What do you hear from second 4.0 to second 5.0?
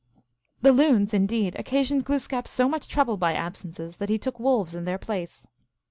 he took wolves in their